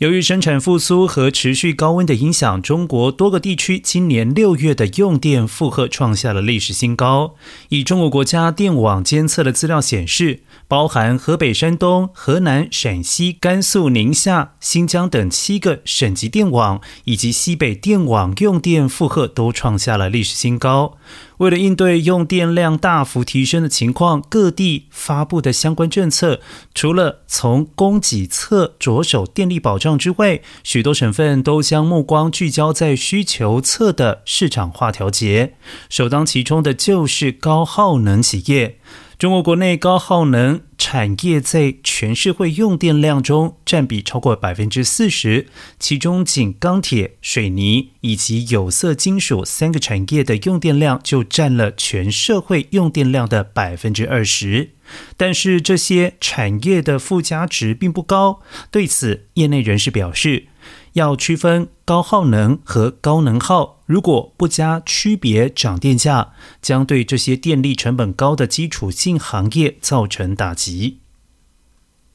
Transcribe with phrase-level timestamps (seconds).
[0.00, 7.34] 由于生产复苏和持续高温的影响，中国多个地区今年六月的用电负荷创下了历史新高。
[7.68, 20.96] 以中国国家电网监测的资料显示，包含河北、山东、河南、陕西、甘肃、宁夏、新疆等七个省级电网以及西北电网用电负荷都创下了历史新高。
[21.40, 26.40] 为了应对用电量大幅提升的情况，各地发布的相关政策，
[26.74, 35.54] 除了从供给侧着手电力保障之外，许多省份都将目光聚焦在需求侧的市场化调节。
[35.88, 38.78] 首当其冲的就是高耗能企业。
[39.20, 45.46] 中国国内高耗能产业在全社会用电量中占比超过百分之四十，
[45.78, 54.70] 其中仅钢铁、水泥以及有色金属三个产业的用电量就占了全社会用电量的百分之二十。
[55.18, 58.40] 但是这些产业的附加值并不高，
[58.70, 60.46] 对此业内人士表示。
[60.94, 66.30] 要区分高耗能和高能耗，如果不加区别涨电价，
[66.62, 70.99] 将对这些电力成本高的基础性行业造成打击。